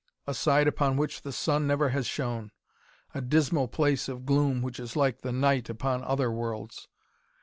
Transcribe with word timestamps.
A 0.25 0.33
side 0.33 0.67
upon 0.67 0.97
which 0.97 1.21
the 1.21 1.31
sun 1.31 1.67
never 1.67 1.89
has 1.89 2.07
shone. 2.07 2.49
A 3.13 3.21
dismal 3.21 3.67
place 3.67 4.09
of 4.09 4.25
gloom, 4.25 4.63
which 4.63 4.79
is 4.79 4.95
like 4.95 5.21
the 5.21 5.31
night 5.31 5.69
upon 5.69 6.03
other 6.03 6.31
worlds. 6.31 6.87